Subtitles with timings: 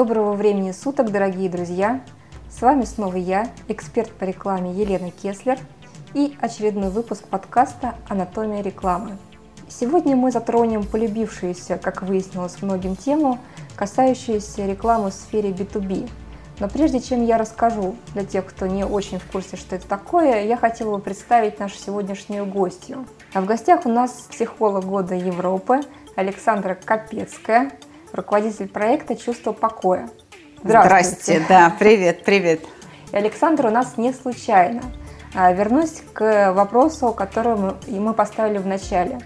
[0.00, 2.00] Доброго времени суток, дорогие друзья!
[2.48, 5.58] С вами снова я, эксперт по рекламе Елена Кеслер
[6.14, 9.18] и очередной выпуск подкаста «Анатомия рекламы».
[9.68, 13.38] Сегодня мы затронем полюбившуюся, как выяснилось многим, тему,
[13.76, 16.08] касающуюся рекламы в сфере B2B.
[16.60, 20.46] Но прежде чем я расскажу для тех, кто не очень в курсе, что это такое,
[20.46, 23.04] я хотела бы представить нашу сегодняшнюю гостью.
[23.34, 25.80] А в гостях у нас психолог года Европы
[26.16, 27.72] Александра Капецкая,
[28.12, 30.08] руководитель проекта «Чувство покоя».
[30.62, 31.40] Здравствуйте.
[31.42, 32.60] Здравствуйте, да, привет, привет.
[33.12, 34.82] И Александр у нас не случайно.
[35.34, 37.56] А, вернусь к вопросу, который
[37.88, 39.20] мы поставили в начале.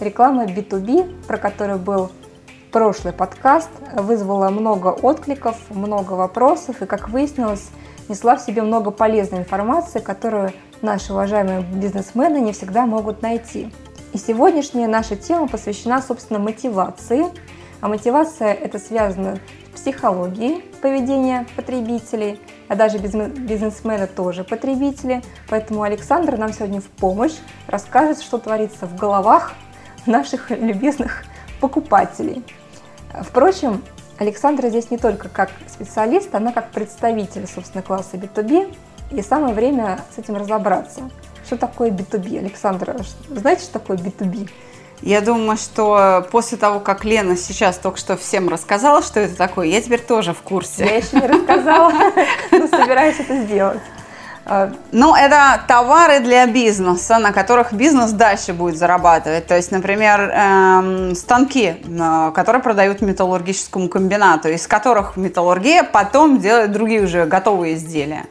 [0.00, 2.10] Реклама B2B, про которую был
[2.72, 7.70] прошлый подкаст, вызвала много откликов, много вопросов и, как выяснилось,
[8.08, 13.72] несла в себе много полезной информации, которую наши уважаемые бизнесмены не всегда могут найти.
[14.12, 17.26] И сегодняшняя наша тема посвящена, собственно, мотивации.
[17.80, 19.38] А мотивация это связано
[19.74, 25.22] с психологией поведения потребителей, а даже бизнесмены тоже потребители.
[25.48, 27.34] Поэтому Александр нам сегодня в помощь
[27.66, 29.54] расскажет, что творится в головах
[30.06, 31.24] наших любезных
[31.60, 32.44] покупателей.
[33.22, 33.82] Впрочем,
[34.18, 38.74] Александра здесь не только как специалист, она как представитель, собственно, класса B2B,
[39.12, 41.10] и самое время с этим разобраться.
[41.44, 42.38] Что такое B2B?
[42.38, 42.96] Александра,
[43.28, 44.50] знаете, что такое B2B?
[45.02, 49.66] Я думаю, что после того, как Лена сейчас только что всем рассказала, что это такое,
[49.66, 50.84] я теперь тоже в курсе.
[50.84, 51.92] Я еще не рассказала,
[52.50, 53.80] но собираюсь это сделать.
[54.48, 59.48] А, ну, это товары для бизнеса, на которых бизнес дальше будет зарабатывать.
[59.48, 66.70] То есть, например, эм, станки, э, которые продают металлургическому комбинату, из которых металлургия потом делает
[66.70, 68.26] другие уже готовые изделия.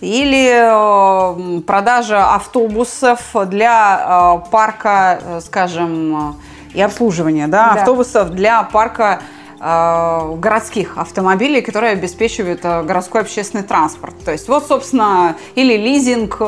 [0.00, 6.36] Или э, продажа автобусов для э, парка, э, скажем,
[6.72, 7.80] и обслуживания, да, да.
[7.80, 9.20] автобусов для парка
[9.60, 14.14] городских автомобилей, которые обеспечивают городской общественный транспорт.
[14.24, 16.40] То есть вот, собственно, или лизинг,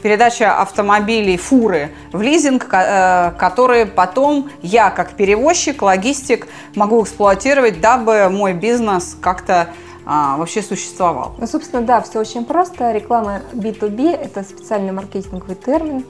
[0.00, 6.46] передача автомобилей, фуры в лизинг, которые потом я, как перевозчик, логистик,
[6.76, 9.66] могу эксплуатировать, дабы мой бизнес как-то
[10.04, 11.34] а, вообще существовал.
[11.38, 12.92] Ну, собственно, да, все очень просто.
[12.92, 16.04] Реклама B2B– это специальный маркетинговый термин.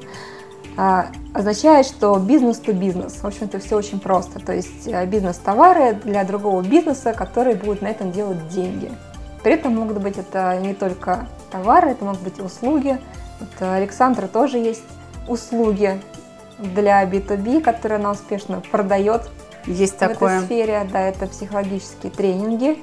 [0.76, 3.16] А, означает, что бизнес то бизнес.
[3.22, 4.40] В общем-то, все очень просто.
[4.40, 8.90] То есть э, бизнес-товары для другого бизнеса, который будет на этом делать деньги.
[9.42, 12.98] При этом могут быть это не только товары, это могут быть услуги.
[13.40, 14.84] Вот Александра тоже есть
[15.28, 16.00] услуги
[16.58, 19.28] для B2B, которые она успешно продает
[19.66, 20.36] есть в такое.
[20.36, 20.88] этой сфере.
[20.92, 22.78] Да, это психологические тренинги.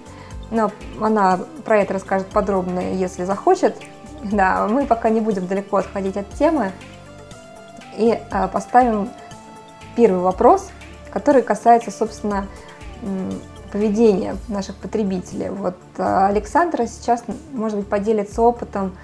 [0.52, 3.76] Но она про это расскажет подробно, если захочет.
[4.24, 6.72] Да, мы пока не будем далеко отходить от темы
[7.98, 9.10] и а, поставим
[9.96, 10.70] первый вопрос,
[11.12, 12.48] который касается, собственно,
[13.72, 15.50] поведения наших потребителей.
[15.50, 17.24] Вот а, Александра сейчас,
[17.54, 18.96] может быть, поделится опытом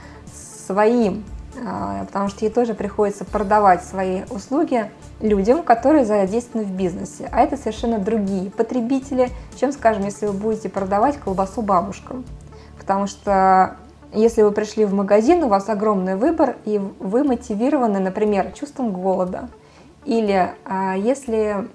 [0.65, 1.23] своим,
[1.63, 4.89] а, потому что ей тоже приходится продавать свои услуги
[5.25, 7.27] людям, которые задействованы в бизнесе.
[7.31, 12.25] А это совершенно другие потребители, чем, скажем, если вы будете продавать колбасу бабушкам.
[12.77, 13.77] Потому что
[14.13, 19.49] если вы пришли в магазин, у вас огромный выбор, и вы мотивированы, например, чувством голода.
[20.05, 21.67] Или а, если,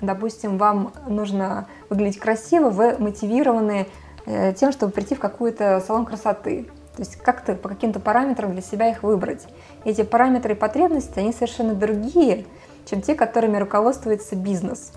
[0.00, 3.86] допустим, вам нужно выглядеть красиво, вы мотивированы
[4.26, 6.68] э, тем, чтобы прийти в какой-то салон красоты.
[6.94, 9.46] То есть как-то по каким-то параметрам для себя их выбрать.
[9.84, 12.44] Эти параметры и потребности, они совершенно другие,
[12.88, 14.92] чем те, которыми руководствуется бизнес.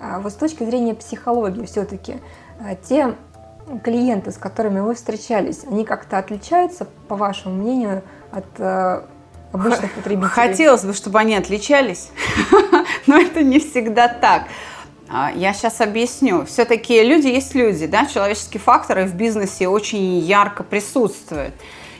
[0.00, 2.16] А вот с точки зрения психологии все-таки,
[2.60, 3.14] а, те
[3.84, 9.02] клиенты, с которыми вы встречались, они как-то отличаются, по вашему мнению, от э,
[9.52, 10.30] обычных потребителей?
[10.30, 12.10] Хотелось бы, чтобы они отличались,
[13.06, 14.44] но это не всегда так.
[15.08, 16.46] А, я сейчас объясню.
[16.46, 21.54] Все-таки люди есть люди, да, человеческие факторы в бизнесе очень ярко присутствуют.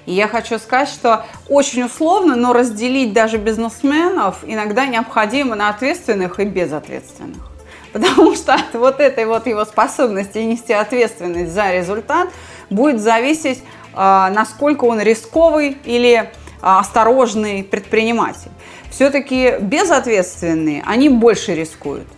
[0.06, 6.40] И я хочу сказать, что очень условно, но разделить даже бизнесменов иногда необходимо на ответственных
[6.40, 7.38] и безответственных.
[7.93, 12.28] Потому что от вот этой вот его способности нести ответственность за результат
[12.70, 13.62] будет зависеть,
[13.94, 16.31] а, насколько он рисковый или
[16.62, 18.50] а, осторожный предприниматель.
[18.90, 22.08] Все-таки безответственные, они больше рискуют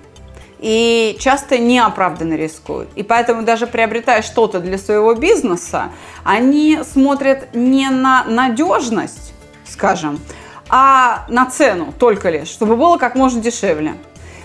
[0.64, 2.88] и часто неоправданно рискуют.
[2.94, 5.90] И поэтому даже приобретая что-то для своего бизнеса,
[6.24, 9.34] они смотрят не на надежность,
[9.68, 10.18] скажем,
[10.70, 13.92] а на цену только лишь, чтобы было как можно дешевле.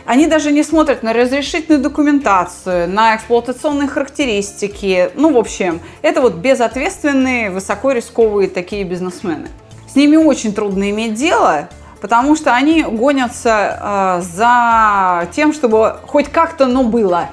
[0.06, 5.12] Они даже не смотрят на разрешительную документацию, на эксплуатационные характеристики.
[5.16, 9.48] Ну, в общем, это вот безответственные, высоко рисковые такие бизнесмены.
[9.88, 11.70] С ними очень трудно иметь дело,
[12.02, 17.30] потому что они гонятся э, за тем, чтобы хоть как-то, но было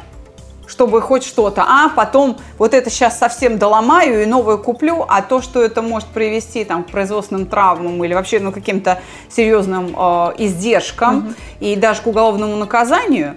[0.67, 5.41] чтобы хоть что-то, а потом вот это сейчас совсем доломаю и новое куплю, а то,
[5.41, 11.19] что это может привести там, к производственным травмам или вообще ну, каким-то серьезным э, издержкам
[11.19, 11.35] угу.
[11.61, 13.37] и даже к уголовному наказанию,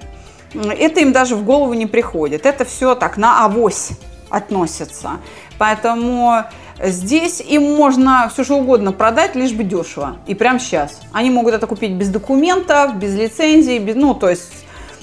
[0.54, 2.46] это им даже в голову не приходит.
[2.46, 3.92] Это все так на авось
[4.30, 5.12] относится.
[5.58, 6.46] Поэтому
[6.84, 10.18] здесь им можно все что угодно продать, лишь бы дешево.
[10.28, 11.00] И прямо сейчас.
[11.12, 14.52] Они могут это купить без документов, без лицензии, без, ну, то есть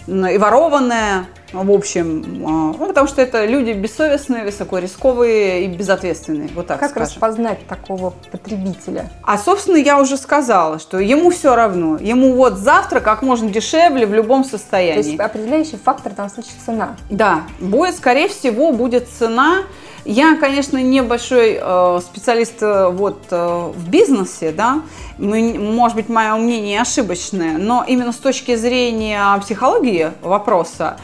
[0.06, 6.69] и ворованное, в общем, а, ну, потому что это люди бессовестные, высокорисковые и безответственные, вот
[6.69, 7.08] так Как скажем.
[7.08, 9.11] распознать такого потребителя?
[9.23, 11.99] А, собственно, я уже сказала, что ему все равно.
[11.99, 15.02] Ему вот завтра как можно дешевле в любом состоянии.
[15.02, 16.96] То есть определяющий фактор в данном случае цена?
[17.11, 19.62] Да, будет, скорее всего, будет цена.
[20.06, 24.82] Я, конечно, небольшой э, специалист э, вот, э, в бизнесе, да,
[25.19, 30.97] может быть, мое мнение ошибочное, но именно с точки зрения психологии вопроса,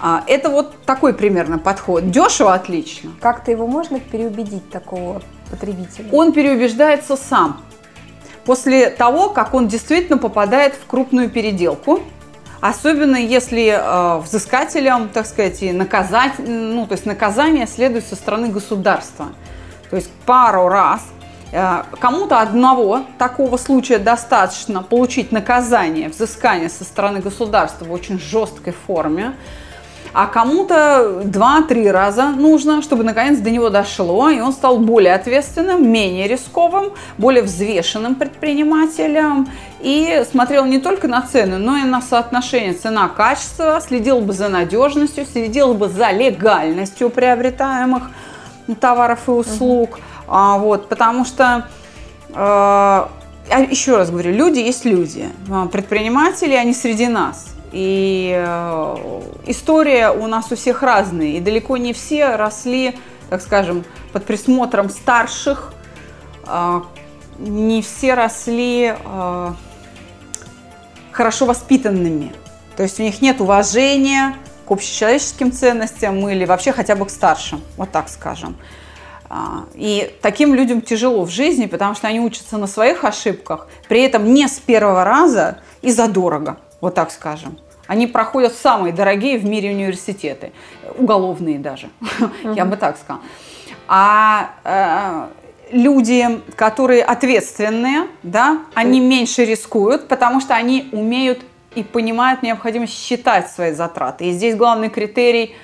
[0.00, 2.10] а, это вот такой примерно подход.
[2.12, 3.10] Дешево, отлично.
[3.20, 6.06] Как-то его можно переубедить, такого потребителя?
[6.12, 7.60] Он переубеждается сам.
[8.44, 12.00] После того, как он действительно попадает в крупную переделку,
[12.64, 18.48] особенно если э, взыскателям, так сказать, и наказать, ну, то есть наказание следует со стороны
[18.48, 19.26] государства.
[19.90, 21.02] То есть пару раз
[21.52, 28.72] э, кому-то одного такого случая достаточно получить наказание, взыскание со стороны государства в очень жесткой
[28.72, 29.34] форме,
[30.14, 35.90] а кому-то 2-3 раза нужно, чтобы наконец до него дошло, и он стал более ответственным,
[35.90, 39.48] менее рисковым, более взвешенным предпринимателем
[39.80, 45.26] и смотрел не только на цены, но и на соотношение цена-качество, следил бы за надежностью,
[45.26, 48.04] следил бы за легальностью приобретаемых
[48.80, 49.98] товаров и услуг.
[50.28, 51.66] А, вот, потому что
[52.32, 53.06] э,
[53.68, 55.28] еще раз говорю, люди есть люди.
[55.72, 57.53] Предприниматели, они среди нас.
[57.74, 61.26] И э, история у нас у всех разная.
[61.26, 62.96] И далеко не все росли,
[63.28, 65.74] так скажем, под присмотром старших.
[66.46, 66.82] Э,
[67.38, 69.52] не все росли э,
[71.10, 72.32] хорошо воспитанными.
[72.76, 74.36] То есть у них нет уважения
[74.68, 78.56] к общечеловеческим ценностям или вообще хотя бы к старшим, вот так скажем.
[79.74, 84.32] И таким людям тяжело в жизни, потому что они учатся на своих ошибках, при этом
[84.32, 87.58] не с первого раза и задорого, вот так скажем.
[87.86, 90.52] Они проходят самые дорогие в мире университеты,
[90.96, 91.90] уголовные даже,
[92.42, 93.22] я бы так сказала.
[93.86, 101.42] А э, люди, которые ответственные, да, они меньше рискуют, потому что они умеют
[101.74, 104.26] и понимают необходимость считать свои затраты.
[104.26, 105.54] И здесь главный критерий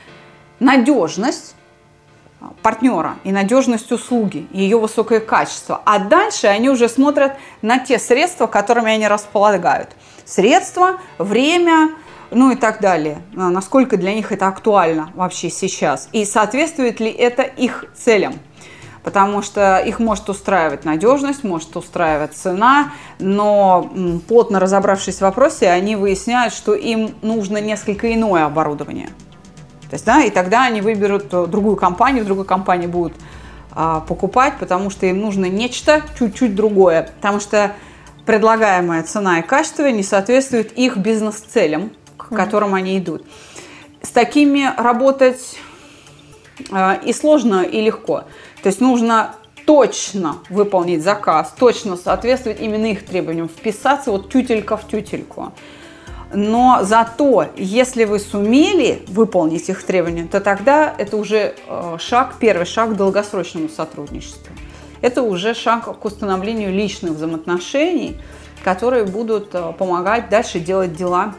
[0.59, 1.55] надежность
[2.63, 5.83] партнера и надежность услуги, и ее высокое качество.
[5.85, 9.91] А дальше они уже смотрят на те средства, которыми они располагают.
[10.25, 11.91] Средства, время,
[12.31, 13.23] ну и так далее.
[13.37, 16.09] А насколько для них это актуально вообще сейчас.
[16.12, 18.35] И соответствует ли это их целям.
[19.03, 23.91] Потому что их может устраивать надежность, может устраивать цена, но
[24.29, 29.09] плотно разобравшись в вопросе, они выясняют, что им нужно несколько иное оборудование.
[29.88, 33.14] То есть, да, и тогда они выберут другую компанию, в другой компании будут
[33.73, 37.11] а, покупать, потому что им нужно нечто чуть-чуть другое.
[37.16, 37.73] Потому что
[38.26, 41.90] предлагаемая цена и качество не соответствуют их бизнес-целям
[42.31, 43.25] к которым они идут.
[44.03, 45.59] С такими работать
[46.71, 48.25] э, и сложно, и легко.
[48.63, 49.35] То есть нужно
[49.67, 55.53] точно выполнить заказ, точно соответствовать именно их требованиям, вписаться вот тютелька в тютельку.
[56.33, 62.67] Но зато, если вы сумели выполнить их требования, то тогда это уже э, шаг, первый
[62.67, 64.53] шаг к долгосрочному сотрудничеству.
[65.03, 68.17] Это уже шаг к установлению личных взаимоотношений,
[68.63, 71.35] которые будут э, помогать дальше делать дела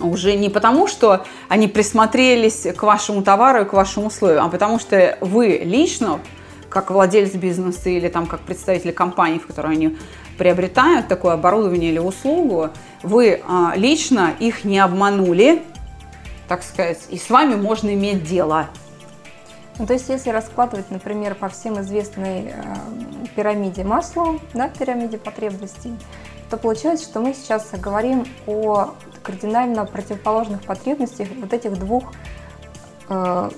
[0.00, 4.78] уже не потому, что они присмотрелись к вашему товару и к вашим условиям, а потому
[4.78, 6.20] что вы лично,
[6.68, 9.96] как владелец бизнеса или там как представитель компании, в которой они
[10.36, 12.70] приобретают такое оборудование или услугу,
[13.02, 15.62] вы а, лично их не обманули,
[16.48, 18.68] так сказать, и с вами можно иметь дело.
[19.78, 22.52] Ну, то есть, если раскладывать, например, по всем известной э,
[23.36, 25.94] пирамиде масла, да, пирамиде потребностей,
[26.50, 28.94] то получается, что мы сейчас говорим о
[29.28, 32.14] кардинально противоположных потребностях вот этих двух
[33.10, 33.50] э,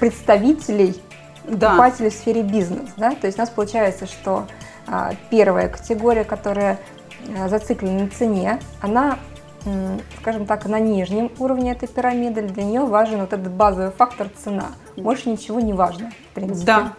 [0.00, 1.00] представителей
[1.46, 1.68] да.
[1.70, 2.90] покупателей в сфере бизнес.
[2.96, 3.12] Да?
[3.12, 4.46] То есть у нас получается, что
[4.88, 6.80] э, первая категория, которая
[7.28, 9.20] э, зациклена на цене, она,
[9.66, 12.42] э, скажем так, на нижнем уровне этой пирамиды.
[12.42, 14.72] Для нее важен вот этот базовый фактор цена.
[14.96, 16.66] Больше ничего не важно, в принципе.
[16.66, 16.92] Да,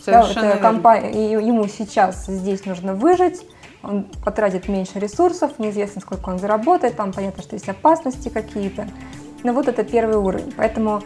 [0.00, 3.44] совершенно да, вот, компания, ему сейчас здесь нужно выжить,
[3.86, 8.88] он потратит меньше ресурсов, неизвестно, сколько он заработает, там понятно, что есть опасности какие-то.
[9.42, 10.52] Но вот это первый уровень.
[10.56, 11.02] Поэтому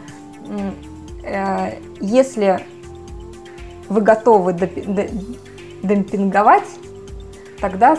[1.23, 2.59] э, если
[3.87, 4.53] вы готовы
[5.83, 6.67] демпинговать,
[7.59, 7.95] тогда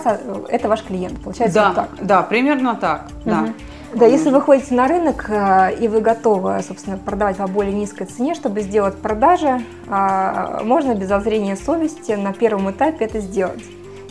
[0.48, 1.20] это ваш клиент.
[1.20, 1.90] Получается да, вот так.
[2.00, 3.06] Да, примерно так.
[3.20, 3.30] Угу.
[3.30, 3.48] Да.
[3.94, 8.06] Да, если вы ходите на рынок э, и вы готовы, собственно, продавать по более низкой
[8.06, 13.62] цене, чтобы сделать продажи, э, можно без зазрения совести на первом этапе это сделать.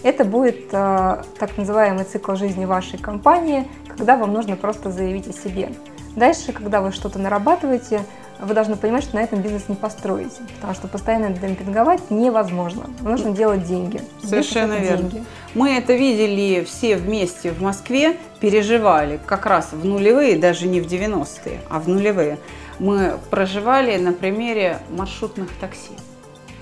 [0.03, 5.33] Это будет э, так называемый цикл жизни вашей компании, когда вам нужно просто заявить о
[5.33, 5.71] себе.
[6.15, 8.01] Дальше, когда вы что-то нарабатываете,
[8.41, 12.89] вы должны понимать, что на этом бизнес не построите, потому что постоянно демпинговать невозможно.
[13.01, 14.01] Нужно делать деньги.
[14.23, 15.09] Совершенно верно.
[15.09, 15.25] Деньги.
[15.53, 20.87] Мы это видели все вместе в Москве, переживали как раз в нулевые, даже не в
[20.87, 22.39] 90-е, а в нулевые.
[22.79, 25.91] Мы проживали на примере маршрутных такси.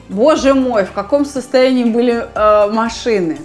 [0.10, 3.38] Боже мой, в каком состоянии были э, машины,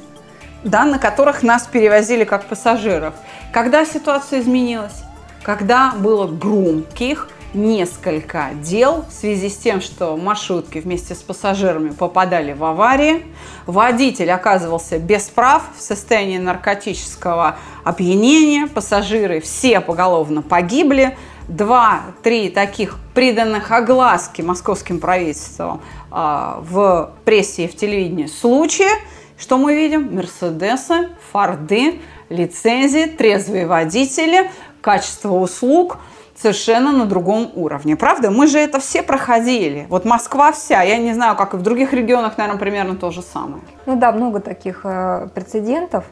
[0.64, 3.14] да, на которых нас перевозили как пассажиров.
[3.52, 5.02] Когда ситуация изменилась?
[5.42, 12.52] Когда было громких несколько дел в связи с тем, что маршрутки вместе с пассажирами попадали
[12.52, 13.26] в аварии.
[13.66, 18.66] Водитель оказывался без прав, в состоянии наркотического опьянения.
[18.66, 21.16] Пассажиры все поголовно погибли.
[21.48, 26.14] Два-три таких приданных огласки московским правительством э,
[26.60, 28.92] в прессе и в телевидении случая.
[29.36, 30.14] Что мы видим?
[30.14, 35.98] Мерседесы, Форды, лицензии, трезвые водители, качество услуг–
[36.36, 37.96] совершенно на другом уровне.
[37.96, 38.30] Правда?
[38.30, 39.86] Мы же это все проходили.
[39.88, 40.82] Вот Москва вся.
[40.82, 43.62] Я не знаю, как и в других регионах, наверное, примерно то же самое.
[43.86, 46.04] Ну да, много таких э, прецедентов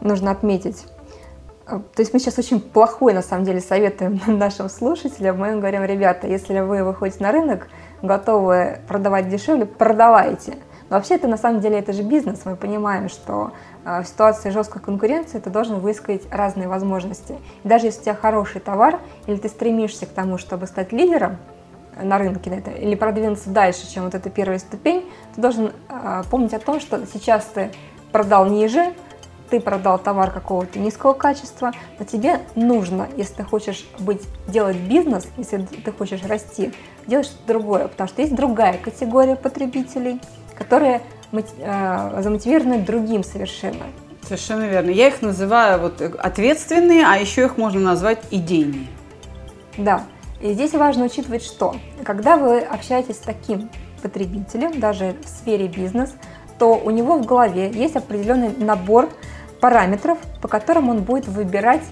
[0.00, 0.84] нужно отметить.
[1.66, 5.38] Э, то есть мы сейчас очень плохой, на самом деле, советуем нашим слушателям.
[5.38, 7.68] Мы им говорим, ребята, если вы выходите на рынок,
[8.02, 10.54] готовы продавать дешевле, продавайте.
[10.88, 12.42] Но вообще это на самом деле это же бизнес.
[12.44, 13.52] Мы понимаем, что
[13.84, 17.38] э, в ситуации жесткой конкуренции ты должен выискать разные возможности.
[17.64, 21.38] И даже если у тебя хороший товар, или ты стремишься к тому, чтобы стать лидером
[22.00, 26.60] на рынке, или продвинуться дальше, чем вот эта первая ступень, ты должен э, помнить о
[26.60, 27.72] том, что сейчас ты
[28.12, 28.92] продал ниже,
[29.50, 35.26] ты продал товар какого-то низкого качества, но тебе нужно, если ты хочешь быть, делать бизнес,
[35.36, 36.72] если ты хочешь расти,
[37.06, 40.20] делать что-то другое, потому что есть другая категория потребителей,
[40.56, 43.84] которые э, замотивированы другим совершенно.
[44.22, 44.90] Совершенно верно.
[44.90, 48.88] Я их называю вот ответственные, а еще их можно назвать идейные.
[49.78, 50.04] Да.
[50.40, 53.70] И здесь важно учитывать, что когда вы общаетесь с таким
[54.02, 56.14] потребителем, даже в сфере бизнес,
[56.58, 59.08] то у него в голове есть определенный набор
[59.60, 61.82] параметров, по которым он будет выбирать,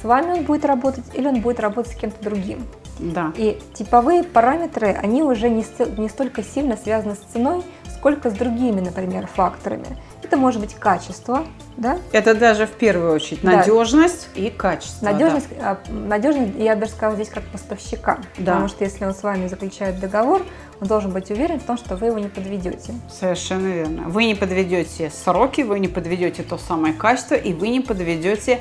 [0.00, 2.66] с вами он будет работать или он будет работать с кем-то другим.
[2.98, 3.32] Да.
[3.36, 5.64] И типовые параметры, они уже не,
[5.98, 7.62] не столько сильно связаны с ценой,
[7.98, 9.86] сколько с другими, например, факторами.
[10.22, 11.46] Это может быть качество,
[11.76, 11.98] да?
[12.12, 14.40] Это даже в первую очередь надежность да.
[14.40, 15.04] и качество.
[15.04, 15.78] Надежность, да.
[15.90, 18.52] надежность, я даже сказала здесь как поставщика, да.
[18.52, 20.42] потому что если он с вами заключает договор,
[20.80, 22.94] он должен быть уверен в том, что вы его не подведете.
[23.08, 24.08] Совершенно верно.
[24.08, 28.60] Вы не подведете сроки, вы не подведете то самое качество, и вы не подведете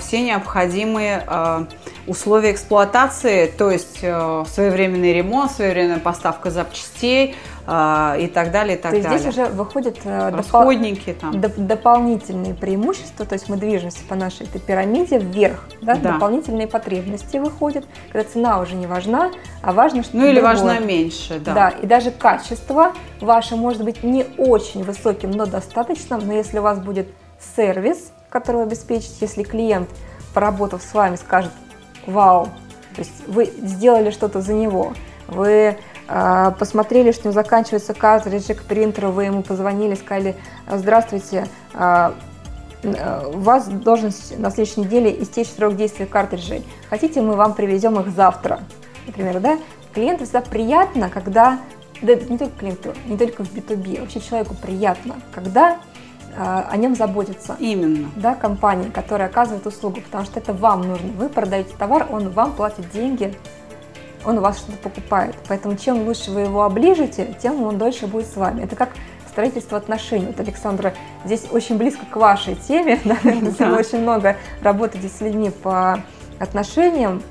[0.00, 1.66] все необходимые а,
[2.06, 7.36] условия эксплуатации, то есть а, своевременный ремонт, своевременная поставка запчастей,
[7.70, 9.18] а, и так далее, и так то далее.
[9.18, 11.30] Здесь уже выходят э, Расходники, допол- там.
[11.34, 15.94] Доп- дополнительные преимущества, то есть мы движемся по нашей этой пирамиде вверх, да?
[15.96, 16.12] Да.
[16.12, 20.54] дополнительные потребности выходят, когда цена уже не важна, а важно, что Ну или другое.
[20.54, 21.52] важна меньше, да.
[21.52, 26.62] Да, и даже качество ваше может быть не очень высоким, но достаточным, но если у
[26.62, 27.08] вас будет
[27.54, 29.88] сервис, который вы обеспечите, если клиент,
[30.34, 31.52] поработав с вами, скажет,
[32.06, 32.46] вау,
[32.94, 34.92] то есть вы сделали что-то за него,
[35.26, 35.76] вы
[36.08, 40.36] а, посмотрели, что у него заканчивается картриджи к принтеру, вы ему позвонили, сказали,
[40.68, 42.14] здравствуйте, а,
[42.82, 46.64] у вас должен на следующей неделе истечь срок действия картриджей.
[46.88, 48.60] Хотите, мы вам привезем их завтра,
[49.06, 49.58] например, да?
[49.92, 51.58] Клиенту всегда приятно, когда,
[52.02, 55.78] да не только клиенту, не только в B2B, вообще человеку приятно, когда
[56.38, 57.56] о нем заботится.
[57.58, 58.10] Именно.
[58.16, 61.12] Да, компания, которая оказывает услугу, потому что это вам нужно.
[61.12, 63.34] Вы продаете товар, он вам платит деньги,
[64.24, 65.34] он у вас что-то покупает.
[65.48, 68.62] Поэтому чем лучше вы его оближете, тем он дольше будет с вами.
[68.62, 68.90] Это как
[69.28, 70.26] строительство отношений.
[70.26, 72.98] Вот, Александра, здесь очень близко к вашей теме.
[73.04, 73.16] Да.
[73.22, 76.02] Вы очень много работаете с людьми по
[76.38, 77.22] отношениям,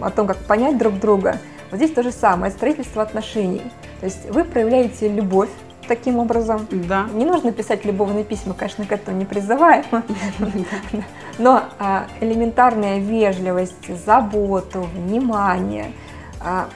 [0.00, 1.38] о том, как понять друг друга.
[1.70, 3.62] Вот здесь то же самое, строительство отношений.
[4.00, 5.50] То есть вы проявляете любовь
[5.86, 6.66] таким образом.
[6.70, 7.06] Да.
[7.12, 9.84] Не нужно писать любовные письма, конечно, к этому не призываем.
[11.38, 15.92] Но а, элементарная вежливость, заботу, внимание,
[16.40, 16.68] а,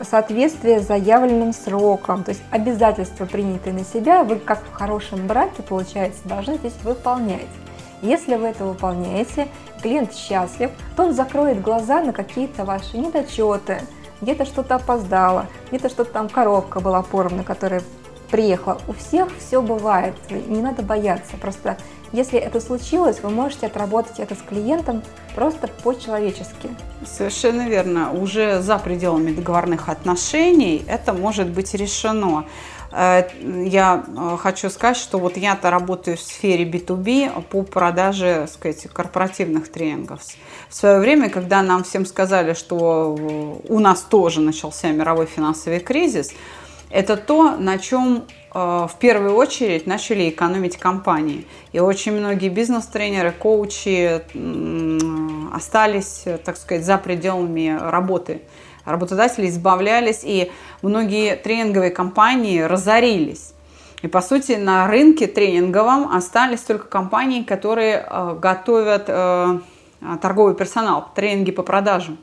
[0.00, 6.20] соответствие заявленным срокам, то есть обязательства, принятые на себя, вы как в хорошем браке, получается,
[6.24, 7.48] должны здесь выполнять.
[8.02, 9.48] Если вы это выполняете,
[9.80, 13.80] клиент счастлив, то он закроет глаза на какие-то ваши недочеты,
[14.20, 17.82] где-то что-то опоздало, где-то что-то там коробка была порвана, которая
[18.32, 18.80] приехала.
[18.88, 21.36] У всех все бывает, не надо бояться.
[21.40, 21.76] Просто
[22.12, 25.02] если это случилось, вы можете отработать это с клиентом
[25.34, 26.68] просто по-человечески.
[27.06, 28.12] Совершенно верно.
[28.12, 32.44] Уже за пределами договорных отношений это может быть решено.
[32.92, 33.22] Э,
[33.64, 39.70] я э, хочу сказать, что вот я-то работаю в сфере B2B по продаже, сказать, корпоративных
[39.70, 40.20] тренингов.
[40.68, 43.16] В свое время, когда нам всем сказали, что
[43.68, 46.32] у нас тоже начался мировой финансовый кризис,
[46.92, 51.46] это то, на чем э, в первую очередь начали экономить компании.
[51.72, 54.22] И очень многие бизнес-тренеры, коучи
[55.54, 58.42] остались, так сказать, за пределами работы.
[58.84, 60.50] Работодатели избавлялись, и
[60.82, 63.54] многие тренинговые компании разорились.
[64.02, 69.58] И, по сути, на рынке тренинговом остались только компании, которые э, готовят э,
[70.20, 72.18] торговый персонал, тренинги по продажам.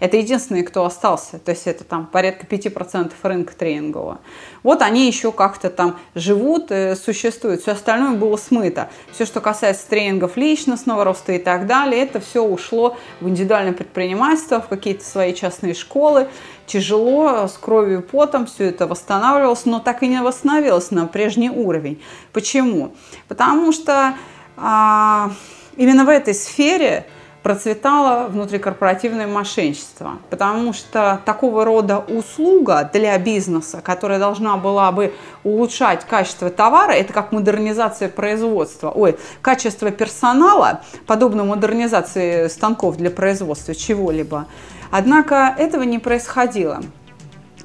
[0.00, 1.38] Это единственные, кто остался.
[1.38, 4.20] То есть это там порядка 5% рынка тренингового.
[4.62, 7.62] Вот они еще как-то там живут, э, существуют.
[7.62, 8.88] Все остальное было смыто.
[9.12, 14.60] Все, что касается тренингов личностного роста и так далее, это все ушло в индивидуальное предпринимательство,
[14.60, 16.28] в какие-то свои частные школы.
[16.66, 21.50] Тяжело, с кровью и потом все это восстанавливалось, но так и не восстановилось на прежний
[21.50, 22.00] уровень.
[22.32, 22.94] Почему?
[23.26, 24.14] Потому что
[24.56, 25.32] а,
[25.76, 27.06] именно в этой сфере
[27.48, 35.14] процветало внутрикорпоративное мошенничество, потому что такого рода услуга для бизнеса, которая должна была бы
[35.44, 43.74] улучшать качество товара, это как модернизация производства, ой, качество персонала, подобно модернизации станков для производства
[43.74, 44.44] чего-либо.
[44.90, 46.82] Однако этого не происходило.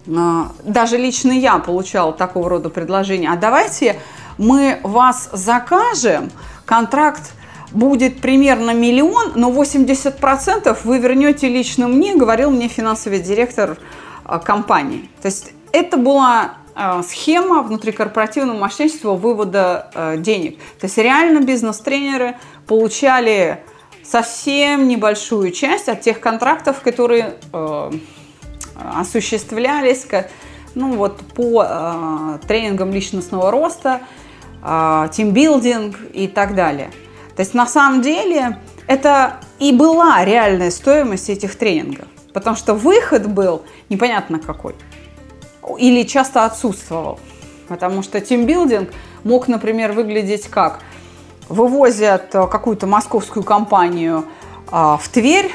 [0.08, 3.30] А, даже лично я получала такого рода предложения.
[3.30, 4.00] А давайте
[4.38, 6.32] мы вас закажем,
[6.65, 7.34] контракт
[7.74, 13.78] будет примерно миллион, но 80% вы вернете лично мне, говорил мне финансовый директор
[14.24, 15.10] а, компании.
[15.22, 20.60] То есть это была а, схема внутрикорпоративного мошенничества вывода а, денег.
[20.80, 23.64] То есть реально бизнес-тренеры получали
[24.04, 27.36] совсем небольшую часть от тех контрактов, которые
[28.76, 30.06] осуществлялись
[30.76, 34.02] ну, вот, по тренингам личностного роста,
[34.62, 36.92] тимбилдинг и так далее.
[37.36, 42.08] То есть на самом деле это и была реальная стоимость этих тренингов.
[42.34, 44.76] Потому что выход был непонятно какой.
[45.78, 47.19] Или часто отсутствовал.
[47.67, 48.89] Потому что тимбилдинг
[49.24, 50.80] мог, например, выглядеть как
[51.50, 54.26] вывозят какую-то московскую компанию
[54.72, 55.52] а, в Тверь,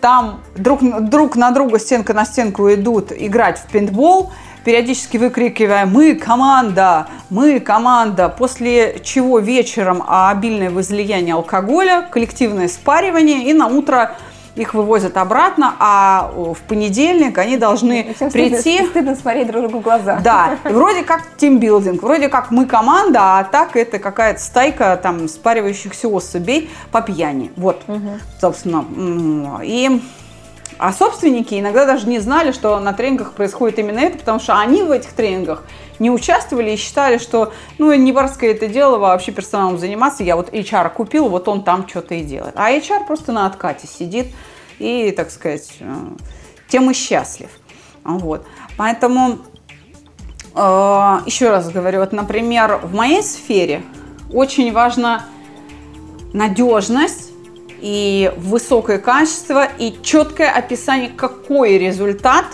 [0.00, 4.32] там друг, друг на друга стенка на стенку идут играть в пейнтбол,
[4.64, 7.06] периодически выкрикивая «Мы команда!
[7.30, 14.16] Мы команда!», после чего вечером обильное возлияние алкоголя, коллективное спаривание, и на утро
[14.56, 18.74] их вывозят обратно, а в понедельник они должны Всем прийти...
[18.74, 20.20] Стыдно, стыдно смотреть друг другу в глаза.
[20.22, 26.08] Да, вроде как тимбилдинг, вроде как мы команда, а так это какая-то стайка там спаривающихся
[26.08, 27.52] особей по пьяни.
[27.56, 28.18] Вот, угу.
[28.40, 28.84] собственно.
[29.62, 30.02] И
[30.80, 34.82] а собственники иногда даже не знали, что на тренингах происходит именно это, потому что они
[34.82, 35.64] в этих тренингах
[35.98, 40.24] не участвовали и считали, что ну не барское это дело вообще персоналом заниматься.
[40.24, 42.54] Я вот HR купил, вот он там что-то и делает.
[42.56, 44.28] А HR просто на откате сидит
[44.78, 45.94] и, так сказать, э,
[46.68, 47.50] тем и счастлив.
[48.02, 48.46] Вот.
[48.78, 49.40] Поэтому,
[50.54, 50.58] э,
[51.26, 53.82] еще раз говорю, вот, например, в моей сфере
[54.32, 55.26] очень важна
[56.32, 57.29] надежность
[57.80, 62.46] и высокое качество, и четкое описание, какой результат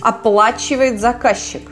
[0.00, 1.62] оплачивает заказчик.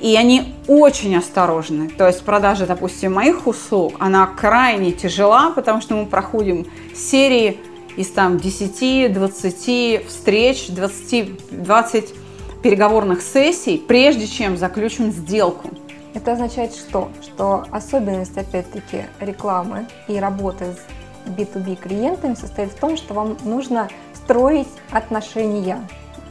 [0.00, 1.90] И они очень осторожны.
[1.90, 7.58] То есть продажа, допустим, моих услуг, она крайне тяжела, потому что мы проходим серии
[7.96, 12.14] из там 10-20 встреч, 20, 20
[12.62, 15.70] переговорных сессий, прежде чем заключим сделку.
[16.14, 17.10] Это означает что?
[17.22, 23.88] Что особенность, опять-таки, рекламы и работы с B2B клиентами состоит в том, что вам нужно
[24.14, 25.80] строить отношения.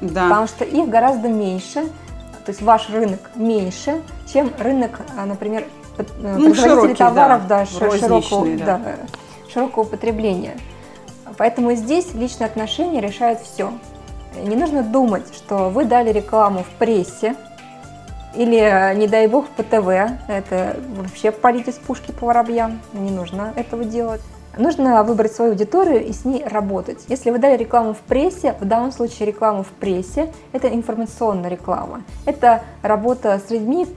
[0.02, 0.24] Да.
[0.24, 1.84] Потому что их гораздо меньше,
[2.46, 5.66] то есть ваш рынок меньше, чем рынок, а, например,
[5.98, 8.78] э, ну, производителей товаров да, да, широкого, да.
[8.78, 8.96] Да,
[9.52, 10.58] широкого употребления.
[11.38, 13.72] Поэтому здесь личные отношения решают все.
[14.42, 17.36] Не нужно думать, что вы дали рекламу в прессе
[18.36, 19.88] или, не дай бог, в ПТВ.
[20.28, 22.80] Это вообще полить из пушки по воробьям.
[22.94, 24.22] Не нужно этого делать.
[24.58, 27.06] Нужно выбрать свою аудиторию и с ней работать.
[27.08, 32.02] Если вы дали рекламу в прессе, в данном случае рекламу в прессе, это информационная реклама.
[32.26, 33.88] Это работа с людьми,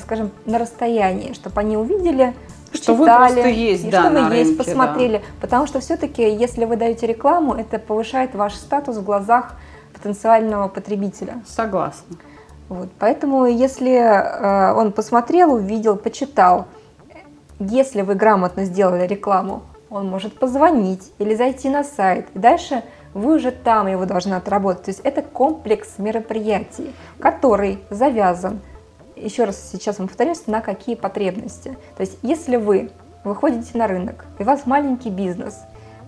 [0.00, 2.34] скажем, на расстоянии, чтобы они увидели,
[2.72, 5.18] что вы просто есть, и да, что вы на есть, рынке, посмотрели.
[5.18, 5.24] да.
[5.40, 9.56] Потому что все-таки, если вы даете рекламу, это повышает ваш статус в глазах
[9.92, 11.42] потенциального потребителя.
[11.46, 12.16] Согласна.
[12.68, 12.88] Вот.
[13.00, 16.66] Поэтому, если э, он посмотрел, увидел, почитал,
[17.58, 22.28] если вы грамотно сделали рекламу, он может позвонить или зайти на сайт.
[22.34, 24.84] И дальше вы уже там его должны отработать.
[24.84, 28.60] То есть это комплекс мероприятий, который завязан,
[29.16, 31.76] еще раз сейчас вам повторюсь, на какие потребности.
[31.96, 32.90] То есть если вы
[33.24, 35.58] выходите на рынок, и у вас маленький бизнес,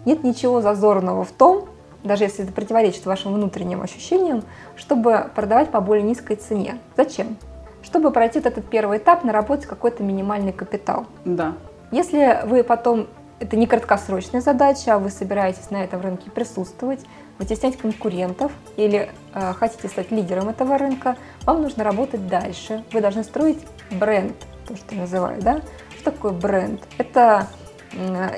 [0.04, 1.68] нет ничего зазорного в том,
[2.02, 4.42] даже если это противоречит вашим внутренним ощущениям,
[4.76, 6.78] чтобы продавать по более низкой цене.
[6.96, 7.36] Зачем?
[7.82, 11.06] Чтобы пройти вот этот первый этап, наработать какой-то минимальный капитал.
[11.24, 11.54] Да.
[11.90, 13.06] Если вы потом,
[13.42, 17.00] это не краткосрочная задача, а вы собираетесь на этом рынке присутствовать,
[17.38, 22.84] вытеснять конкурентов или э, хотите стать лидером этого рынка, вам нужно работать дальше.
[22.92, 23.58] Вы должны строить
[23.90, 25.60] бренд, то, что называют, да?
[25.98, 26.80] Что такое бренд?
[26.98, 27.48] Это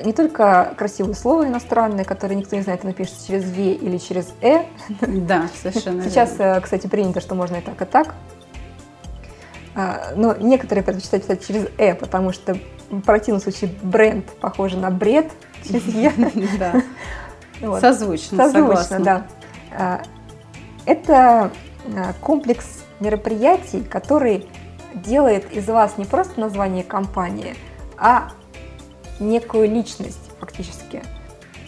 [0.03, 4.33] не только красивые слова иностранные, которые никто не знает, это напишется через В или через
[4.41, 4.63] Э.
[5.01, 6.59] Да, совершенно Сейчас, верно.
[6.59, 8.15] кстати, принято, что можно и так, и так.
[9.75, 12.57] А, но некоторые предпочитают писать через «э», потому что
[12.89, 15.31] в противном случае бренд похоже на бред
[15.63, 16.11] через «е».
[16.59, 16.81] Да.
[17.61, 17.81] Вот.
[17.81, 18.99] Созвучно, Созвучно, согласна.
[18.99, 19.27] да.
[19.71, 20.01] А,
[20.85, 21.51] Это
[21.95, 24.47] а, комплекс мероприятий, который
[24.93, 27.55] делает из вас не просто название компании,
[27.97, 28.29] а
[29.19, 31.01] некую личность фактически,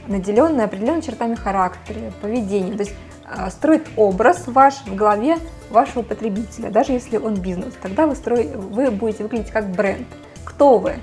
[0.07, 2.73] наделенную определенными чертами характера, поведения.
[2.73, 5.37] То есть а, строит образ ваш в голове
[5.69, 7.73] вашего потребителя, даже если он бизнес.
[7.81, 10.07] Тогда вы, строй, вы будете выглядеть как бренд.
[10.47, 10.99] Кто вы?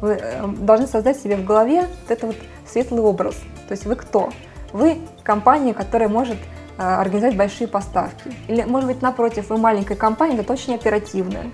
[0.00, 3.36] Вы э, должны создать себе в голове вот этот вот светлый образ.
[3.66, 4.30] То есть вы кто?
[4.72, 6.36] Вы компания, которая может
[6.76, 8.32] э, организовать большие поставки.
[8.48, 11.50] Или, может быть, напротив, вы маленькая компания, но очень оперативная.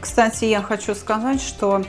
[0.00, 1.82] Кстати, я хочу сказать, что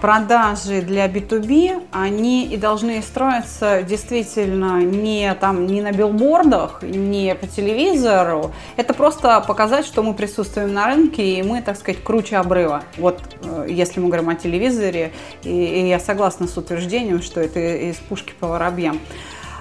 [0.00, 7.46] продажи для B2B, они и должны строиться действительно не, там, не на билбордах, не по
[7.46, 8.52] телевизору.
[8.76, 12.82] Это просто показать, что мы присутствуем на рынке, и мы, так сказать, круче обрыва.
[12.98, 15.12] Вот э, если мы говорим о телевизоре,
[15.44, 18.98] и, и я согласна с утверждением, что это из пушки по воробьям.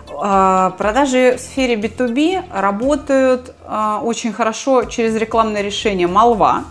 [0.10, 6.64] Э, Продажи в сфере B2B работают э, очень хорошо через рекламное решение «Молва»,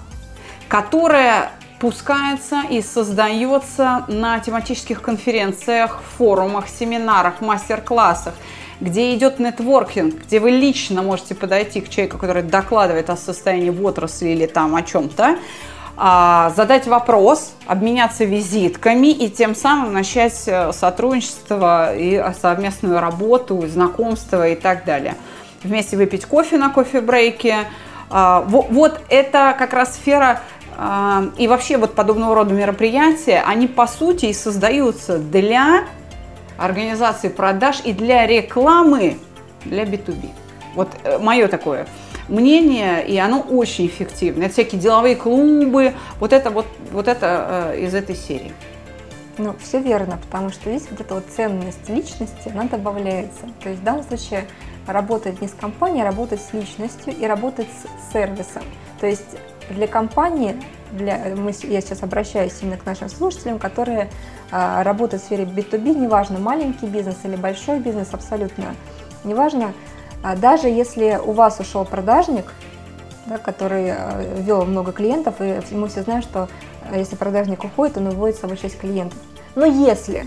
[0.69, 8.35] которая пускается и создается на тематических конференциях, форумах, семинарах, мастер-классах,
[8.81, 13.85] где идет нетворкинг, где вы лично можете подойти к человеку, который докладывает о состоянии в
[13.85, 15.39] отрасли или там о чем-то,
[15.97, 24.49] а, задать вопрос, обменяться визитками и тем самым начать э, сотрудничество и совместную работу, знакомство
[24.49, 25.17] и так далее.
[25.65, 27.67] Вместе выпить кофе на кофе-брейке.
[28.09, 30.43] А, Вот это как раз сфера
[31.39, 35.85] и вообще вот подобного рода мероприятия, они по сути и создаются для
[36.57, 39.19] организации продаж и для рекламы
[39.65, 40.31] для B2B.
[40.75, 41.87] Вот э, мое такое
[42.29, 44.45] мнение, и оно очень эффективно.
[44.45, 48.53] Это всякие деловые клубы, вот это вот, вот это э, из этой серии.
[49.39, 53.49] Ну, все верно, потому что здесь вот эта вот ценность личности, она добавляется.
[53.63, 54.47] То есть в данном случае
[54.87, 58.63] работать не с компанией, а работать с личностью и работать с сервисом.
[59.01, 59.37] То есть
[59.73, 60.57] для компании,
[60.93, 64.11] для, мы, я сейчас обращаюсь именно к нашим слушателям, которые
[64.51, 68.75] а, работают в сфере B2B, неважно, маленький бизнес или большой бизнес, абсолютно
[69.25, 69.73] неважно,
[70.23, 72.53] а, даже если у вас ушел продажник,
[73.27, 76.49] да, который а, вел много клиентов, и мы все знаем, что
[76.89, 79.19] а, если продажник уходит, он уводит с собой 6 клиентов.
[79.55, 80.27] Но если,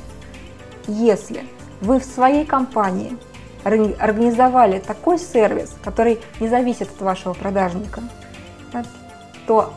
[0.88, 1.46] если
[1.82, 3.18] вы в своей компании
[3.64, 8.02] организовали такой сервис, который не зависит от вашего продажника,
[9.46, 9.74] да, то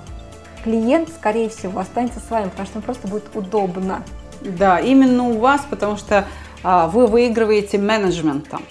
[0.65, 4.03] клиент, скорее всего, останется с вами, потому что ему просто будет удобно.
[4.41, 6.27] Да, именно у вас, потому что
[6.63, 8.63] а, вы выигрываете менеджментом.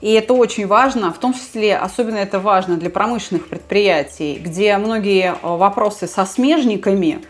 [0.00, 5.34] И это очень важно, в том числе, особенно это важно для промышленных предприятий, где многие
[5.42, 7.24] вопросы со смежниками,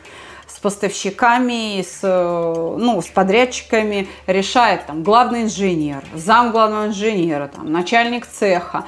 [0.49, 8.27] с поставщиками, с, ну, с подрядчиками решает там, главный инженер, зам главного инженера, там, начальник
[8.27, 8.85] цеха.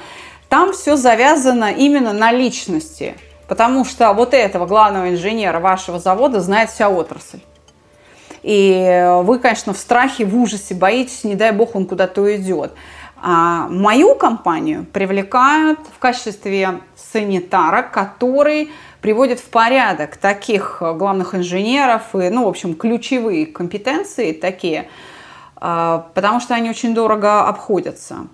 [0.49, 3.15] Там все завязано именно на личности,
[3.49, 7.39] потому что вот этого главного инженера вашего завода знает вся отрасль.
[8.43, 12.71] И вы, конечно, в страхе, в ужасе боитесь, не дай бог он куда-то уйдет.
[13.21, 22.29] А мою компанию привлекают в качестве санитара, который приводит в порядок таких главных инженеров и,
[22.29, 24.89] ну, в общем, ключевые компетенции такие,
[25.55, 28.27] а, потому что они очень дорого обходятся.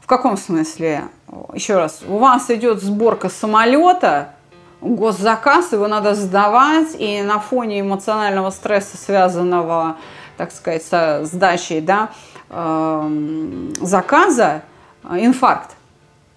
[0.00, 1.04] В каком смысле?
[1.52, 4.34] Еще раз, у вас идет сборка самолета,
[4.80, 9.96] госзаказ, его надо сдавать, и на фоне эмоционального стресса, связанного,
[10.36, 12.10] так сказать, со сдачей да,
[12.48, 14.62] э, заказа,
[15.04, 15.70] инфаркт.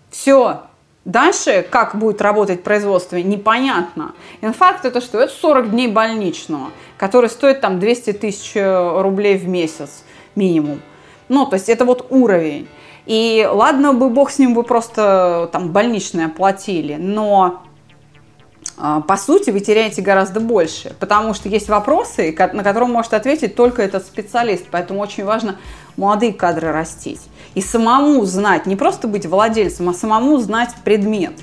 [0.09, 0.61] Все.
[1.05, 4.13] Дальше, как будет работать производство, непонятно.
[4.41, 5.19] Инфаркт это что?
[5.19, 10.03] Это 40 дней больничного, который стоит там 200 тысяч рублей в месяц
[10.35, 10.79] минимум.
[11.27, 12.69] Ну, то есть это вот уровень.
[13.05, 17.63] И ладно бы бог с ним, вы просто там больничное платили, но
[18.75, 23.81] по сути, вы теряете гораздо больше, потому что есть вопросы, на которые может ответить только
[23.83, 24.65] этот специалист.
[24.71, 25.57] Поэтому очень важно
[25.95, 27.21] молодые кадры растить.
[27.55, 31.33] И самому знать, не просто быть владельцем, а самому знать предмет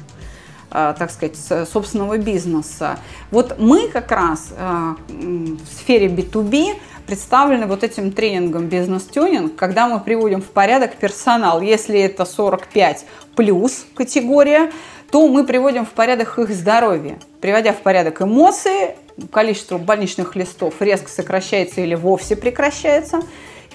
[0.73, 1.37] а, так сказать,
[1.69, 2.99] собственного бизнеса.
[3.33, 9.99] Вот мы как раз а, в сфере B2B представлены вот этим тренингом бизнес-тюнинг, когда мы
[9.99, 11.61] приводим в порядок персонал.
[11.61, 14.71] Если это 45 плюс категория,
[15.11, 17.19] то мы приводим в порядок их здоровье.
[17.41, 18.97] Приводя в порядок эмоции,
[19.33, 23.21] количество больничных листов резко сокращается или вовсе прекращается.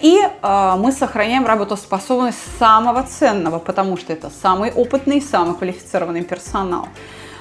[0.01, 6.87] И э, мы сохраняем работоспособность самого ценного, потому что это самый опытный, самый квалифицированный персонал.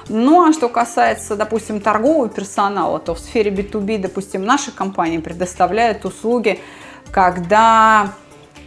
[0.07, 6.05] Ну а что касается, допустим, торгового персонала, то в сфере B2B, допустим, наша компания предоставляет
[6.05, 6.59] услуги,
[7.11, 8.13] когда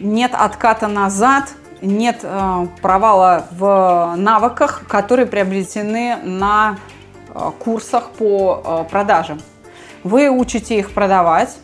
[0.00, 6.78] нет отката назад, нет э, провала в навыках, которые приобретены на
[7.28, 9.40] э, курсах по э, продажам.
[10.04, 11.56] Вы учите их продавать,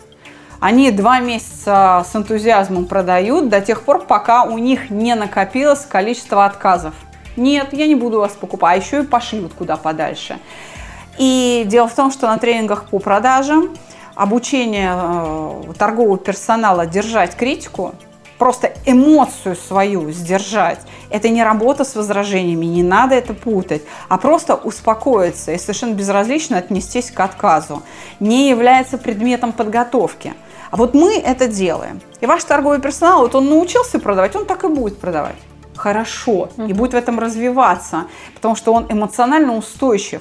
[0.61, 6.45] они два месяца с энтузиазмом продают до тех пор, пока у них не накопилось количество
[6.45, 6.95] отказов.
[7.37, 10.39] Нет, я не буду вас покупать, а еще и пошлют куда подальше.
[11.19, 13.77] И дело в том, что на тренингах по продажам
[14.15, 14.97] обучение
[15.79, 17.95] торгового персонала держать критику,
[18.45, 23.81] просто эмоцию свою сдержать, это не работа с возражениями, не надо это путать,
[24.11, 27.83] а просто успокоиться и совершенно безразлично отнестись к отказу,
[28.21, 30.35] не является предметом подготовки.
[30.71, 32.03] А вот мы это делаем.
[32.21, 35.37] И ваш торговый персонал, вот он научился продавать, он так и будет продавать
[35.75, 38.05] хорошо и будет в этом развиваться,
[38.35, 40.21] потому что он эмоционально устойчив.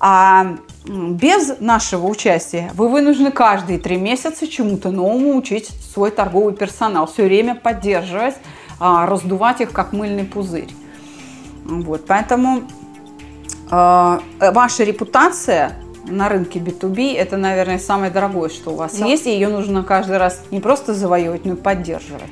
[0.00, 0.56] А
[0.86, 7.24] без нашего участия вы вынуждены каждые три месяца чему-то новому учить свой торговый персонал, все
[7.24, 8.36] время поддерживать,
[8.80, 10.70] а, раздувать их как мыльный пузырь.
[11.64, 12.62] Вот, поэтому
[13.70, 19.04] э, ваша репутация на рынке B2B это, наверное, самое дорогое, что у вас да.
[19.04, 22.30] есть, и ее нужно каждый раз не просто завоевывать, но и поддерживать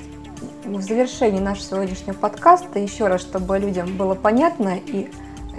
[0.66, 5.08] в завершении нашего сегодняшнего подкаста, еще раз, чтобы людям было понятно, и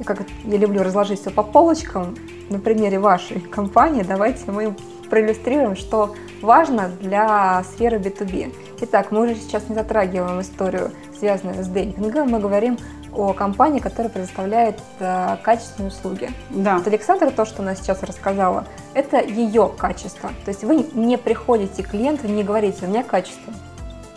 [0.04, 2.16] как я люблю разложить все по полочкам,
[2.50, 4.76] на примере вашей компании, давайте мы
[5.10, 8.54] проиллюстрируем, что важно для сферы B2B.
[8.82, 12.78] Итак, мы уже сейчас не затрагиваем историю, связанную с демпингом, мы говорим
[13.14, 16.30] о компании, которая предоставляет э, качественные услуги.
[16.52, 16.78] Да.
[16.78, 20.30] Вот Александра, то, что она сейчас рассказала, это ее качество.
[20.46, 23.54] То есть вы не приходите к клиенту, не говорите, у меня качество.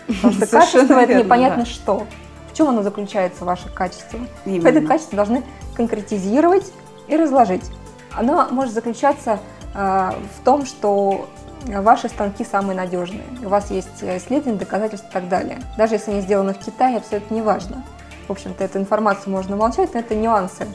[0.06, 2.06] Потому что качество это непонятно что.
[2.52, 4.18] В чем оно заключается, ваше качество?
[4.44, 5.44] Это качество должны
[5.80, 6.72] конкретизировать
[7.08, 7.64] и разложить.
[8.12, 9.38] Оно может заключаться
[9.74, 11.28] э, в том, что
[11.66, 13.24] ваши станки самые надежные.
[13.42, 15.58] У вас есть исследования, доказательства и так далее.
[15.78, 17.84] Даже если они сделаны в Китае, абсолютно не важно.
[18.28, 20.66] В общем-то, эту информацию можно молчать, но это нюансы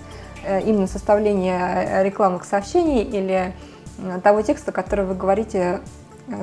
[0.44, 3.54] э, именно составления э, рекламных сообщений или
[4.00, 5.82] э, того текста, который вы говорите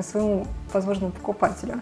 [0.01, 1.81] своему возможному покупателю.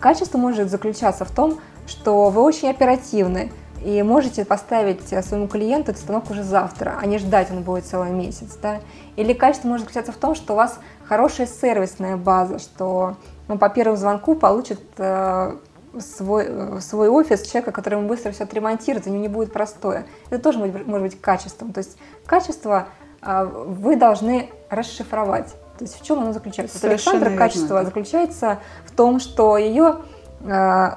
[0.00, 3.52] Качество может заключаться в том, что вы очень оперативны
[3.84, 8.10] и можете поставить своему клиенту этот станок уже завтра, а не ждать он будет целый
[8.10, 8.56] месяц.
[8.62, 8.80] Да?
[9.16, 13.16] Или качество может заключаться в том, что у вас хорошая сервисная база, что
[13.46, 15.56] он по первому звонку получит э,
[15.98, 20.06] свой, э, свой офис человека, который ему быстро все отремонтирует, у него не будет простое.
[20.30, 21.72] Это тоже может, может быть качеством.
[21.72, 22.88] То есть качество
[23.20, 25.54] э, вы должны расшифровать.
[25.78, 26.78] То есть в чем оно заключается?
[26.78, 27.84] Совершенно Александра качество верно.
[27.84, 29.96] заключается в том, что ее
[30.40, 30.90] э,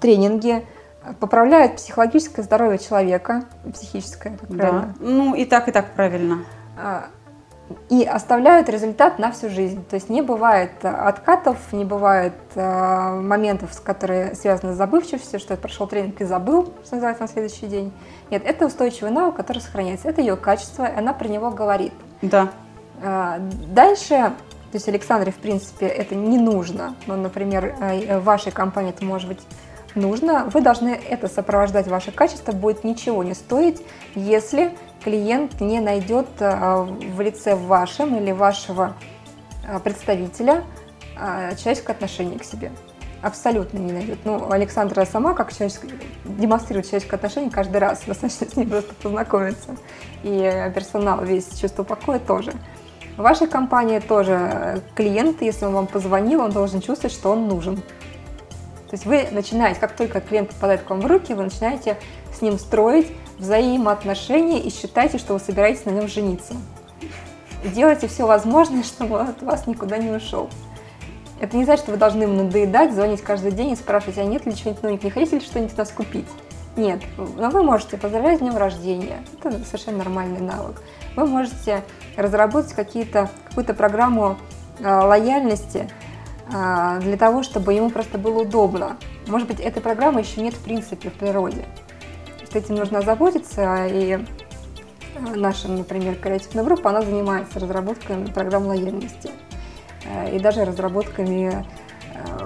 [0.00, 0.66] тренинги
[1.18, 4.88] поправляют психологическое здоровье человека, психическое, так да.
[5.00, 6.44] Ну и так, и так правильно.
[6.76, 7.06] А,
[7.88, 9.84] и оставляют результат на всю жизнь.
[9.88, 15.58] То есть не бывает откатов, не бывает э, моментов, которые связаны с забывчивостью, что я
[15.58, 17.92] прошел тренинг и забыл, что называется, на следующий день.
[18.30, 20.08] Нет, это устойчивый навык, который сохраняется.
[20.08, 21.92] Это ее качество, и она про него говорит.
[22.22, 22.50] Да.
[23.02, 24.32] А, дальше,
[24.70, 26.96] то есть Александре, в принципе, это не нужно.
[27.06, 29.40] Но, например, э, в вашей компании это может быть
[29.94, 33.82] нужно, вы должны это сопровождать, ваше качество будет ничего не стоить,
[34.14, 34.72] если
[35.04, 38.94] клиент не найдет а, в лице вашем или вашего
[39.66, 40.64] а, представителя
[41.18, 42.70] а, человеческое отношение к себе.
[43.22, 44.18] Абсолютно не найдет.
[44.24, 45.90] Ну, Александра сама как человеческое,
[46.24, 48.02] демонстрирует человеческое отношение каждый раз.
[48.06, 49.76] Достаточно с ней просто познакомиться.
[50.22, 52.52] И персонал весь чувство покоя тоже.
[53.18, 57.82] В вашей компании тоже клиент, если он вам позвонил, он должен чувствовать, что он нужен.
[58.90, 61.96] То есть вы начинаете, как только клиент попадает к вам в руки, вы начинаете
[62.36, 63.06] с ним строить
[63.38, 66.54] взаимоотношения и считайте, что вы собираетесь на нем жениться.
[67.62, 70.50] И делайте все возможное, чтобы он от вас никуда не ушел.
[71.40, 74.44] Это не значит, что вы должны ему надоедать, звонить каждый день и спрашивать, а нет
[74.44, 76.28] ли чего-нибудь новенького, не хотите ли что-нибудь у нас купить?
[76.76, 79.24] Нет, но вы можете поздравлять с днем рождения.
[79.38, 80.82] Это совершенно нормальный навык.
[81.14, 81.82] Вы можете
[82.16, 84.36] разработать какие-то, какую-то программу
[84.80, 85.88] э, лояльности
[86.50, 88.96] для того, чтобы ему просто было удобно.
[89.26, 91.64] Может быть, этой программы еще нет в принципе в природе.
[92.50, 94.18] С этим нужно озаботиться, и
[95.36, 99.30] наша, например, креативная группа, она занимается разработкой программ лояльности
[100.32, 101.64] и даже разработками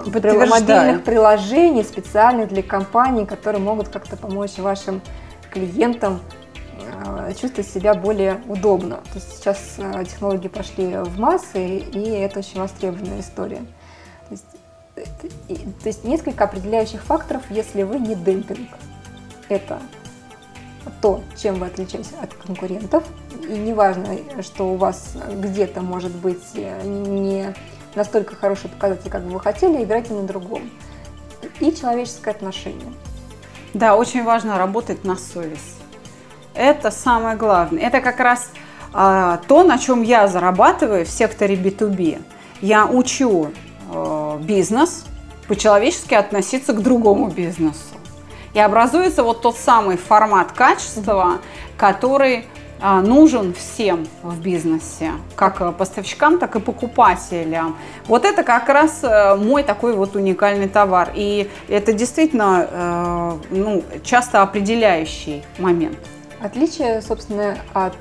[0.07, 5.01] мобильных приложений специальных для компаний, которые могут как-то помочь вашим
[5.51, 6.21] клиентам
[7.07, 8.97] э, чувствовать себя более удобно.
[8.97, 13.63] То есть сейчас э, технологии пошли в массы, и это очень востребованная история.
[14.95, 18.69] То есть, несколько определяющих факторов, если вы не демпинг.
[19.49, 19.81] Это
[21.01, 23.05] то, чем вы отличаетесь от конкурентов.
[23.49, 27.55] И неважно, что у вас где-то может быть э, не
[27.95, 30.71] настолько хороший показатель, как бы вы хотели, играйте на другом.
[31.61, 32.93] И человеческое отношение.
[33.75, 35.81] Да, очень важно работать на совесть.
[36.55, 37.83] Это самое главное.
[37.83, 38.51] Это как раз
[38.93, 42.23] а, то, на чем я зарабатываю в секторе B2B.
[42.61, 43.51] Я учу
[43.93, 45.05] э, бизнес
[45.49, 47.95] по-человечески относиться к другому бизнесу.
[48.55, 51.39] И образуется вот тот самый формат качества,
[51.77, 52.47] который
[52.81, 57.79] а, нужен всем в бизнесе, как э, поставщикам, так и покупателям.
[58.07, 61.11] Вот это как раз э, мой такой вот уникальный товар.
[61.15, 65.97] И это действительно э, ну, часто определяющий момент.
[66.43, 67.97] Отличие, собственно, от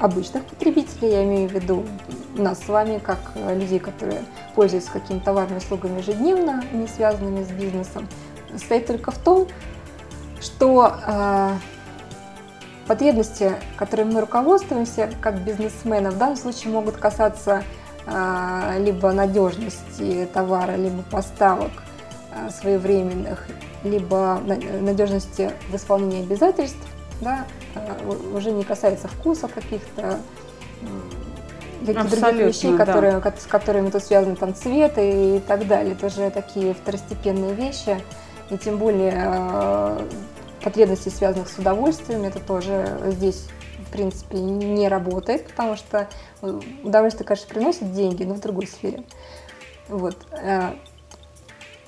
[0.00, 1.84] обычных потребителей, я имею в виду
[2.34, 4.22] нас с вами, как людей, которые
[4.54, 8.08] пользуются какими-то товарными услугами ежедневно, не связанными с бизнесом,
[8.52, 9.46] состоит только в том,
[10.40, 10.94] что
[12.90, 17.62] Потребности, которыми мы руководствуемся как бизнесмены, в данном случае могут касаться
[18.04, 21.70] а, либо надежности товара, либо поставок
[22.34, 23.46] а, своевременных,
[23.84, 24.40] либо
[24.80, 26.84] надежности в исполнении обязательств,
[27.20, 27.98] да, а,
[28.34, 30.20] уже не касается вкуса каких-то
[31.86, 33.32] каких-то других вещей, которые, да.
[33.38, 35.94] с которыми тут связаны там цвет и, и так далее.
[35.94, 37.98] Это же такие второстепенные вещи.
[38.50, 39.96] И тем более
[40.62, 43.46] потребностей, связанных с удовольствием, это тоже здесь
[43.90, 46.08] в принципе, не работает, потому что
[46.84, 49.02] удовольствие, конечно, приносит деньги, но в другой сфере.
[49.88, 50.16] Вот.
[50.30, 50.74] Э,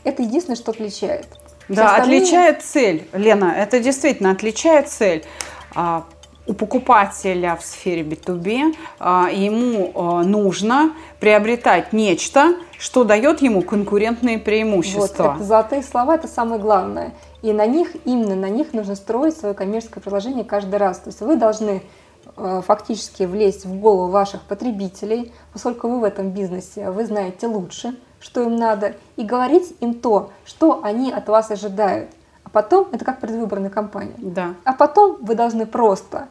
[0.02, 1.26] это единственное, что отличает.
[1.68, 2.22] Да, остальные...
[2.22, 5.24] отличает цель, Лена, это действительно отличает цель.
[5.74, 6.04] А,
[6.46, 14.38] у покупателя в сфере B2B а, ему а, нужно приобретать нечто, что дает ему конкурентные
[14.38, 15.22] преимущества.
[15.22, 17.14] Вот, это золотые слова, это самое главное.
[17.42, 20.98] И на них, именно на них нужно строить свое коммерческое приложение каждый раз.
[20.98, 21.82] То есть вы должны
[22.36, 27.94] э, фактически влезть в голову ваших потребителей, поскольку вы в этом бизнесе, вы знаете лучше,
[28.22, 32.10] что им надо, и говорить им то, что они от вас ожидают.
[32.44, 34.14] А потом, это как предвыборная кампания.
[34.16, 34.54] Да.
[34.64, 36.28] А потом вы должны просто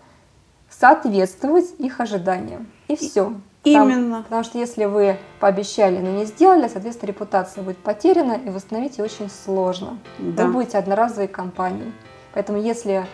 [0.69, 2.67] соответствовать их ожиданиям.
[2.87, 3.33] И все.
[3.63, 4.23] Именно.
[4.23, 9.03] Потому что если вы пообещали, но не сделали, соответственно, репутация будет потеряна, и восстановить ее
[9.03, 9.99] очень сложно.
[10.17, 10.45] Да.
[10.45, 11.93] Вы будете одноразовой компанией.
[12.33, 13.05] Поэтому если...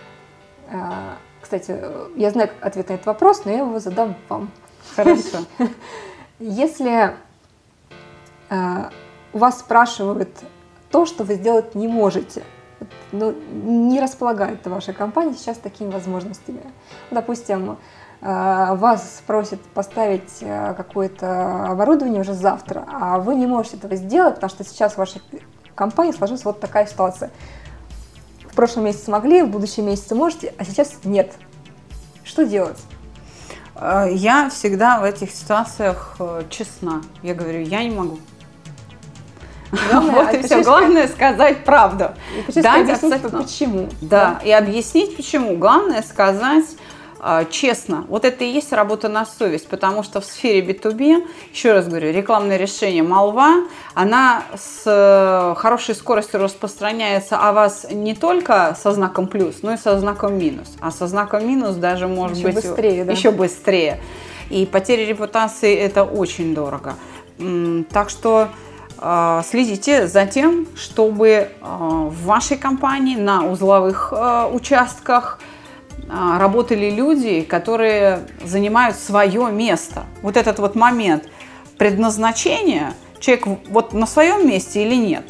[0.69, 1.77] Э, кстати,
[2.15, 4.51] я знаю ответ на этот вопрос, но я его задам вам.
[4.95, 5.39] Хорошо.
[6.39, 7.13] Если
[8.49, 10.29] у вас спрашивают
[10.89, 12.43] то, что вы сделать не можете,
[13.11, 16.61] ну, не располагает ваша компания сейчас такими возможностями.
[17.11, 17.77] Допустим,
[18.19, 24.35] Э, вас просят поставить э, какое-то оборудование уже завтра, а вы не можете этого сделать,
[24.35, 25.21] потому что сейчас в вашей
[25.75, 27.29] компании сложилась вот такая ситуация.
[28.49, 31.31] В прошлом месяце смогли, в будущем месяце можете, а сейчас нет.
[32.23, 32.79] Что делать?
[33.75, 36.17] Э, я всегда в этих ситуациях
[36.49, 37.03] честна.
[37.21, 38.17] Я говорю, я не могу.
[39.71, 40.63] Главное, вот и все.
[40.63, 42.11] Главное сказать правду.
[42.47, 43.89] И да, объяснить, почему.
[44.01, 45.57] Да, и объяснить почему.
[45.57, 46.65] Главное сказать
[47.19, 51.73] а, честно, вот это и есть работа на совесть, потому что в сфере B2B, еще
[51.73, 53.65] раз говорю, рекламное решение молва,
[53.95, 59.77] она с э, хорошей скоростью распространяется о вас не только со знаком плюс, но и
[59.77, 60.75] со знаком минус.
[60.79, 63.11] А со знаком минус даже может еще быть быстрее, да?
[63.11, 63.99] еще быстрее.
[64.49, 66.95] И потеря репутации это очень дорого.
[67.91, 68.49] Так что
[69.45, 71.77] следите за тем, чтобы а,
[72.09, 74.13] в вашей компании на узловых
[74.51, 75.39] участках
[76.09, 80.05] а, работали люди, которые занимают свое место.
[80.21, 81.29] Вот этот вот момент
[81.77, 85.25] предназначения, человек вот на своем месте или нет,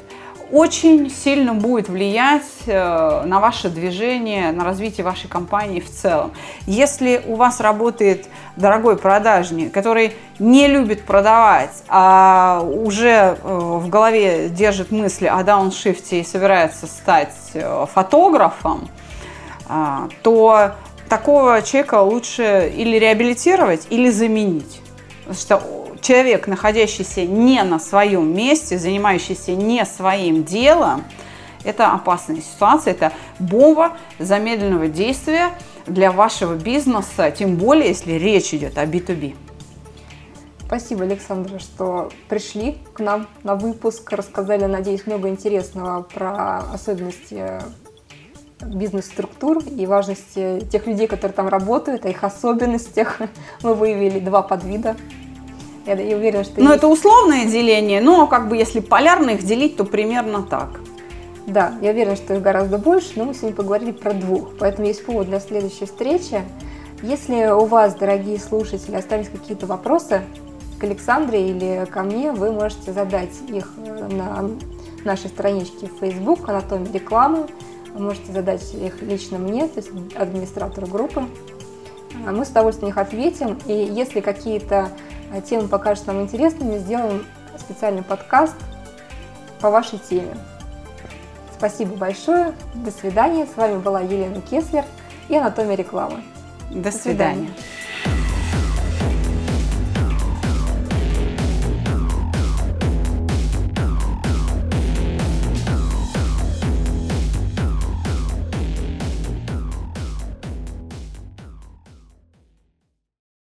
[0.51, 6.31] очень сильно будет влиять э, на ваше движение, на развитие вашей компании в целом.
[6.65, 14.49] Если у вас работает дорогой продажник, который не любит продавать, а уже э, в голове
[14.49, 18.89] держит мысли о дауншифте и собирается стать э, фотографом,
[20.23, 20.71] то
[21.09, 24.81] такого человека лучше или реабилитировать, или заменить.
[25.25, 31.03] Потому что человек, находящийся не на своем месте, занимающийся не своим делом,
[31.63, 35.51] это опасная ситуация, это бомба замедленного действия
[35.85, 39.35] для вашего бизнеса, тем более, если речь идет о B2B.
[40.65, 47.61] Спасибо, Александра, что пришли к нам на выпуск, рассказали, надеюсь, много интересного про особенности
[48.61, 53.19] бизнес-структур и важности тех людей, которые там работают, о их особенностях.
[53.63, 54.97] Мы выявили два подвида.
[55.87, 56.59] Я, я уверена, что...
[56.61, 56.77] Ну, есть...
[56.77, 60.81] это условное деление, но как бы если полярно их делить, то примерно так.
[61.47, 64.49] Да, я уверена, что их гораздо больше, но мы сегодня поговорили про двух.
[64.59, 66.41] Поэтому есть повод для следующей встречи.
[67.01, 70.23] Если у вас, дорогие слушатели, остались какие-то вопросы
[70.77, 74.49] к Александре или ко мне, вы можете задать их на
[75.05, 77.47] нашей страничке в Facebook «Анатомия рекламы».
[77.93, 81.23] Вы можете задать их лично мне, то есть администратору группы.
[82.27, 83.57] А мы с удовольствием их ответим.
[83.67, 84.89] И если какие-то
[85.31, 87.25] а, темы покажутся нам интересными, сделаем
[87.57, 88.55] специальный подкаст
[89.59, 90.35] по вашей теме.
[91.57, 92.53] Спасибо большое.
[92.75, 93.47] До свидания.
[93.47, 94.85] С вами была Елена Кеслер
[95.27, 96.23] и Анатомия рекламы.
[96.69, 97.47] До, До свидания.
[97.47, 97.53] свидания.